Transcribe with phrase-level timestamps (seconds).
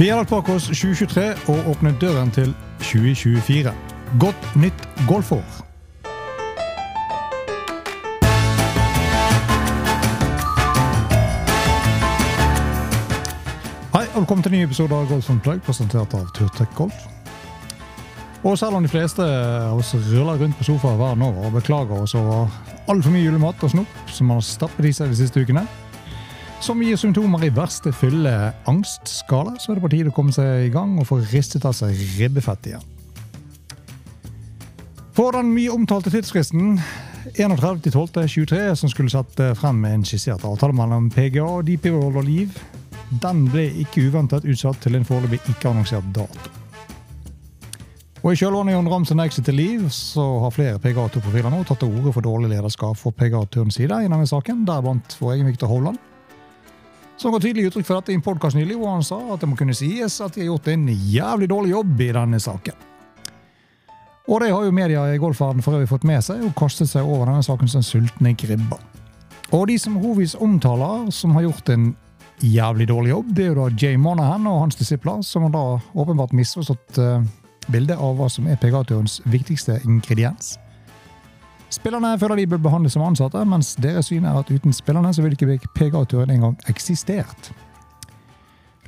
[0.00, 1.22] Vi har lagt bak oss 2023
[1.52, 3.72] og åpnet døren til 2024.
[4.20, 5.44] Godt nytt golfår!
[13.92, 16.96] Hei, og velkommen til en ny episode av Golf on Plug, presentert av Turtech Golf.
[18.40, 22.00] Og selv om de fleste av oss ruller rundt på sofaen verden over og beklager
[22.06, 22.48] oss over
[22.88, 25.68] altfor mye julemat og snop som man har stappet i seg de siste ukene,
[26.60, 30.66] som gir symptomer i verste fylle angstskala, så er det på tide å komme seg
[30.66, 32.84] i gang og få ristet av seg ribbefett igjen.
[35.16, 36.76] For den mye omtalte tidsfristen
[37.34, 42.60] 31.12.23, som skulle sette frem en skissert avtale mellom PGA, DP World og Liv,
[43.24, 46.56] den ble ikke uventet utsatt til en foreløpig ikke annonsert dato.
[48.20, 51.88] Og I kjølvannet Jon Ramsen exit til Liv så har flere PGA-profiler nå tatt til
[51.88, 56.09] orde for dårlig lederskap for PGA-turens side i denne saken, deriblant vår egen Viktor Hovland.
[57.20, 59.48] Som ga tydelig uttrykk for dette i en podkast nylig, hvor han sa at det
[59.50, 62.86] må kunne sies at de har gjort en jævlig dårlig jobb i denne saken.
[64.30, 67.04] Og det har jo media i golfverden for øvrig fått med seg og kastet seg
[67.04, 68.80] over denne saken som sultne kribber.
[69.52, 71.90] Og de som Hovis omtaler, som har gjort en
[72.40, 75.64] jævlig dårlig jobb, det er jo da Jay Monahan og hans disipler, som har da
[75.92, 77.20] åpenbart misforstått uh,
[77.68, 80.54] bildet av hva som er PGA-turens viktigste ingrediens.
[81.70, 85.22] Spillerne føler de bør behandles som ansatte, mens deres syn er at uten spillerne så
[85.22, 87.52] ville ikke PGA-turen engang eksistert.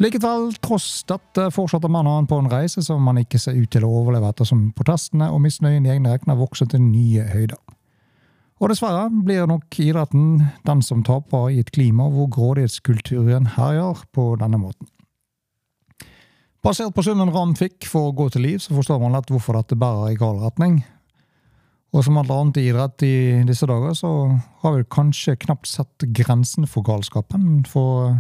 [0.03, 3.93] Likevel, tross dette, fortsetter mannen på en reise som man ikke ser ut til å
[4.01, 7.61] overleve ettersom protestene og misnøyen i egne rekker vokser til nye høyder.
[8.63, 14.27] Og dessverre blir nok idretten den som taper i et klima hvor grådighetskulturen herjer på
[14.41, 14.89] denne måten.
[16.63, 19.59] Basert på summen Ram fikk for å gå til liv, så forstår man lett hvorfor
[19.59, 20.81] dette bærer i gal retning.
[21.93, 23.15] Og som alt annet i idrett i
[23.45, 24.11] disse dager, så
[24.63, 27.67] har vi kanskje knapt sett grensen for galskapen.
[27.69, 28.15] For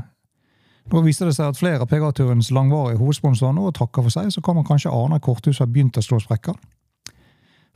[0.93, 4.45] nå viser det seg at flere av PGA-turens langvarige hovedsponsorer nå takker for seg, så
[4.45, 6.59] kan man kanskje ane at korthuset har begynt å slå sprekker.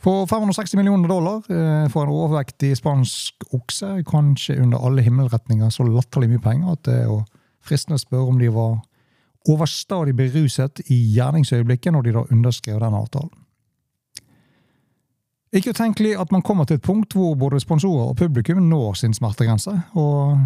[0.05, 1.41] For 560 millioner dollar
[1.89, 6.99] for en overvektig spansk okse, kanskje under alle himmelretninger så latterlig mye penger at det
[7.07, 7.25] er
[7.65, 8.77] fristende å spørre om de var
[9.49, 13.33] overstadig beruset i gjerningsøyeblikket når de da underskrev den avtalen.
[15.55, 19.15] Ikke utenkelig at man kommer til et punkt hvor både sponsorer og publikum når sin
[19.15, 20.39] smertegrense, og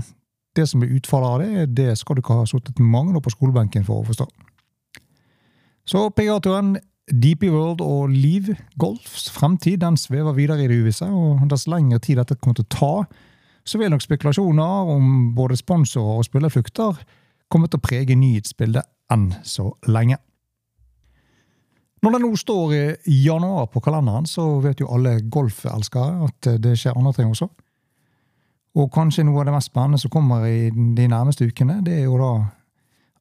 [0.57, 3.33] det som blir utfallet av det, det skal du ikke ha sittet mange år på
[3.33, 4.27] skolebenken for å forstå.
[5.89, 6.77] Så PGA-turen
[7.11, 11.99] DP World og Liv Golfs fremtid den svever videre i det uvisse, og dess lengre
[11.99, 12.95] tid dette kommer til å ta,
[13.67, 17.01] så vil nok spekulasjoner om både sponsorer og spillerflukter
[17.51, 20.21] komme til å prege nyhetsbildet enn så lenge.
[22.01, 26.79] Når det nå står i januar på kalenderen, så vet jo alle golfelskere at det
[26.81, 27.51] skjer andre ting også.
[28.81, 32.07] Og kanskje noe av det mest spennende som kommer i de nærmeste ukene, det er
[32.07, 32.33] jo da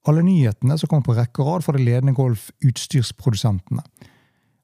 [0.07, 3.83] alle nyhetene som kommer på rekke og rad fra de ledende golfutstyrsprodusentene.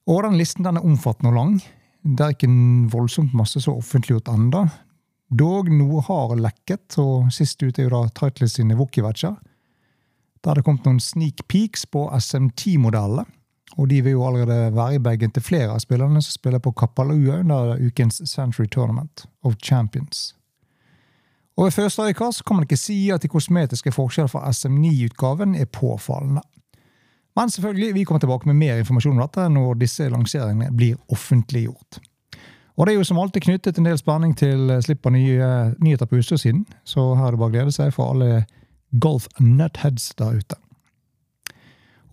[0.08, 1.56] Og den listen den er omfattende og lang.
[2.06, 2.52] Det er ikke
[2.94, 4.68] voldsomt masse er offentliggjort enda.
[5.34, 9.34] Dog noe har lekket, og sist ute er jo da Titles sine Wookie-watcher.
[10.46, 13.26] Der det kommet noen sneak peaks på SMT-modellene.
[13.76, 16.72] Og de vil jo allerede være i bagen til flere av spillerne som spiller på
[16.72, 20.36] Kapalua under ukens Century Tournament of Champions.
[21.58, 25.66] Og ved første øyekast kan man ikke si at de kosmetiske forskjellene fra SM9-utgaven er
[25.66, 26.42] påfallende.
[27.36, 32.00] Men selvfølgelig, vi kommer tilbake med mer informasjon om dette når disse lanseringene blir offentliggjort.
[32.76, 35.50] Og det er jo som alltid knyttet en del spenning til slipp av nye
[35.80, 38.46] nyheter på utstyrssiden, så her er det bare å glede seg for alle
[39.00, 40.60] golf nutheads der ute.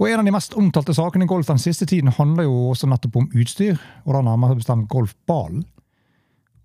[0.02, 2.88] Og En av de mest omtalte sakene i golf den siste tiden handler jo også
[2.90, 5.60] nettopp om utstyr, og da nærmere bestemt golfballen.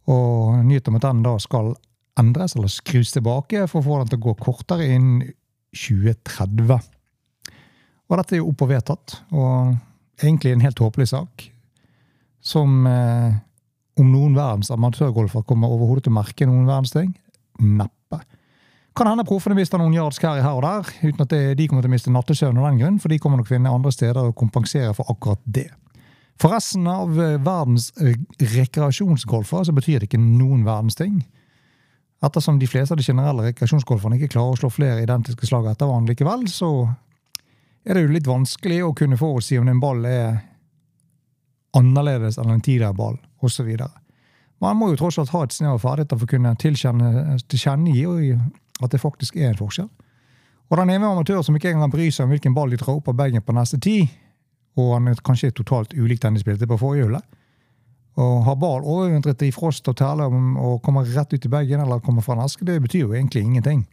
[0.10, 1.76] Og nyheten om at den da skal
[2.18, 5.28] endres eller skrus tilbake for å få den til å gå kortere innen
[5.70, 6.82] 2030.
[8.08, 9.76] Og dette er jo opp og vedtatt, og
[10.24, 11.46] egentlig en helt håpelig sak.
[12.42, 13.38] Som eh,
[14.02, 17.14] om noen verdens amatørgolfer kommer overhodet til å merke noen verdens ting?
[17.62, 17.97] Neppe.
[18.98, 21.94] Kan hende proffene mister noen yards her og der, uten at de kommer til å
[21.94, 25.12] miste nattesøvn av den grunn, for de kommer nok finne andre steder å kompensere for
[25.14, 25.70] akkurat det.
[26.42, 28.18] For resten av eh, verdens eh,
[28.56, 31.20] rekreasjonsgolfere så betyr det ikke noen verdens ting.
[32.26, 35.90] Ettersom de fleste av de generelle rekreasjonsgolferne ikke klarer å slå flere identiske slag etter
[35.90, 36.72] hverandre likevel, så
[37.86, 40.40] er det jo litt vanskelig å kunne forutsi om en ball er
[41.78, 43.70] annerledes enn en tidligere ball, osv.
[44.64, 48.06] Man må jo tross alt ha et snev av ferdigheter for å kunne tilkjenne, tilkjennegi
[48.82, 49.90] at det faktisk er en forskjell.
[50.68, 53.08] Og den ene amatøren som ikke engang bryr seg om hvilken ball de drar opp
[53.08, 54.10] av bagen på neste tid,
[54.78, 57.38] og han er kanskje totalt ulik den de spilte på forrige hullet,
[58.18, 62.02] og har ball overvintret i frost og tæle og kommer rett ut i bagen eller
[62.02, 63.86] kommer fra en aske, det betyr jo egentlig ingenting.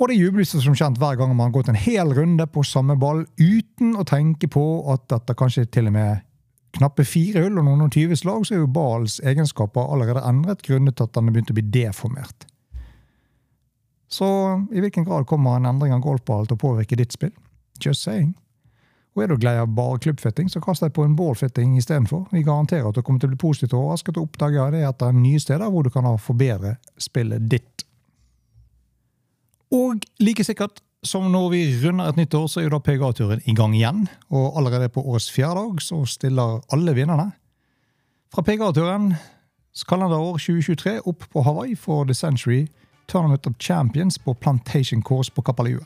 [0.00, 2.96] Og det jubles som kjent hver gang man har gått en hel runde på samme
[2.96, 4.64] ball uten å tenke på
[4.94, 6.22] at dette kanskje til og med
[6.78, 10.62] knappe fire hull og noen og tyve slag, så er jo ballens egenskaper allerede endret
[10.64, 12.46] grunnet at den er begynt å bli deformert.
[14.10, 14.26] Så
[14.74, 17.32] i hvilken grad kommer en endring av golfball til å påvirke ditt spill?
[17.80, 18.34] Just saying.
[19.14, 22.28] Og er du glad i bare klubbfitting, så kast deg på en ballfitting istedenfor.
[22.34, 25.08] Vi garanterer at du kommer til å bli positivt overrasket og oppdage det at det
[25.08, 27.86] er nye steder hvor du kan forbedre spillet ditt.
[29.74, 33.42] Og like sikkert som når vi runder et nytt år, så er jo da PGA-turen
[33.48, 34.04] i gang igjen.
[34.28, 37.30] Og allerede på årets fjerde dag så stiller alle vinnerne
[38.30, 39.14] fra PGA-turen
[39.88, 42.66] kalenderår 2023 opp på Hawaii for The Century
[43.10, 45.82] Tournament of Champions på Plantation Course på Kapalua.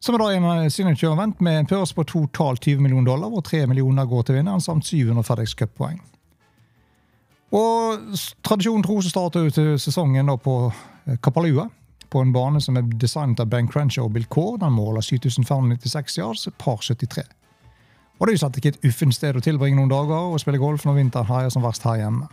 [0.00, 3.66] Som er da en signature-event med en pørs på totalt 20 millioner dollar, hvor 3
[3.70, 6.02] millioner går til vinneren, samt 700 FedEx Cup-poeng.
[7.54, 10.58] Og tradisjonen tro så starter til sesongen da på
[11.22, 11.68] Kapalua
[12.10, 14.60] på en bane som er designet av Ben Crenshaw og Bill Core.
[14.62, 17.24] Den måler 7596 yards, par 73.
[18.18, 20.60] Og det er jo slett ikke et uffent sted å tilbringe noen dager og spille
[20.62, 22.28] golf når vinteren herjer som verst her hjemme.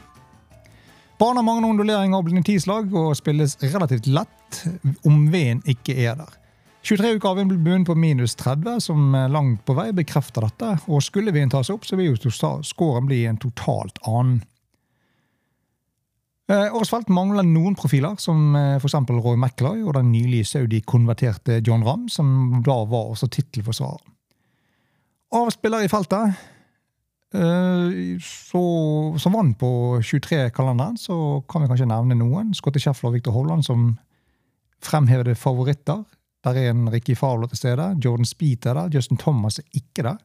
[1.21, 4.61] Banen har mange onduleringer og blinde tislag og spilles relativt lett
[5.05, 6.37] om veden ikke er der.
[6.81, 10.71] 23-utgaven ble bundet på minus 30, som langt på vei bekrefter dette.
[10.89, 12.31] Og skulle veden tas opp, så vil jo
[12.65, 14.39] scoren bli en totalt annen.
[16.51, 18.97] Eh, årets felt mangler noen profiler, som eh, f.eks.
[19.13, 24.01] Roy McLoy og den nylig Saudi-konverterte John Ramm, som da var også tittelforsvarer.
[25.37, 26.41] Av spillere i feltet
[27.31, 28.61] så,
[29.23, 29.71] som vant på
[30.03, 31.15] 23-kalenderen, så
[31.47, 32.49] kan vi kanskje nevne noen.
[32.57, 33.93] Scotty Scheffler og Victor Hovland som
[34.83, 36.01] fremhevede favoritter.
[36.43, 37.85] Der er en Ricky Fowler til stede.
[38.03, 38.91] Jordan Speed er der.
[38.97, 40.19] Justin Thomas er ikke der.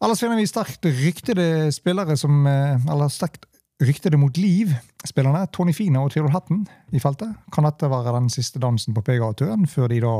[0.00, 3.46] Ellers finner vi sterkt ryktede spillere som Eller sterkt
[3.82, 4.72] ryktede mot liv,
[5.04, 7.34] spillerne Tony Fina og Theodor Hatton i feltet.
[7.52, 10.16] Kan dette være den siste dansen på PGA-turen, før de da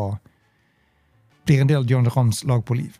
[1.46, 2.98] blir en del av John Rams lag på liv?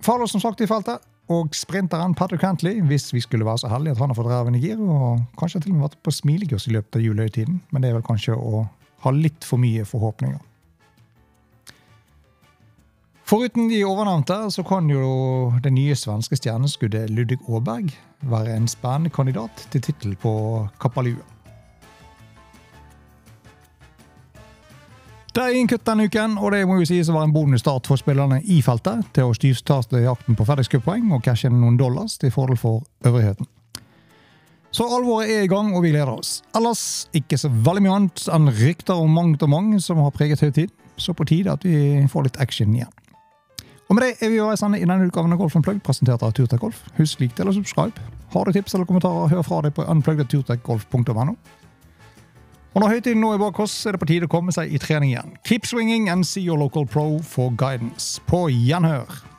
[0.00, 3.94] Fowler som sagt i feltet, og sprinteren Patrick Cantley, hvis vi skulle være så heldige
[3.94, 6.66] at han har fått ræven i gir, og kanskje til og med vært på smilekurs
[6.66, 8.64] i løpet av julehøytiden, men det er vel kanskje å
[9.04, 10.40] ha litt for mye forhåpninger.
[13.30, 17.92] Foruten de ovennevnte så kan jo det nye svenske stjerneskuddet Ludvig Aaberg
[18.26, 20.32] være en spennende kandidat til tittel på
[20.82, 21.22] Kapalua.
[25.30, 27.86] Det er ingen kutt denne uken, og det må jo sies å være en bonusstart
[27.86, 32.16] for spillerne i feltet til å styvstarte jakten på FedEx-cuppoeng og cashe inn noen dollars
[32.18, 33.46] til fordel for øvrigheten.
[34.74, 36.40] Så alvoret er i gang, og vi gleder oss.
[36.54, 36.82] Ellers
[37.14, 40.74] ikke så veldig mye annet enn rykter om mangt og mange som har preget høytid.
[40.98, 42.90] Så på tide at vi får litt action igjen.
[43.90, 46.34] Og med det er vi jo veis i denne utgaven av Golf Unplugged, presentert av
[46.34, 46.82] Turtek Golf.
[46.98, 48.02] Husk lik til å subscribe.
[48.34, 51.34] Har du tips eller kommentarer, hør fra deg på unpluggedturtekgolf.no.
[52.74, 54.78] Og når høytiden nå er bak oss, er det på tide å komme seg i
[54.78, 55.34] trening igjen.
[55.48, 58.22] Keep swinging and see your local pro for guidance.
[58.30, 59.29] På gjenhør!